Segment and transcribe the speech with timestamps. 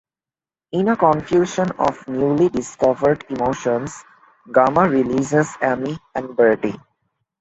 [0.71, 4.03] In a confusion of newly discovered emotions,
[4.51, 6.79] Gamma releases Amy and Birdie.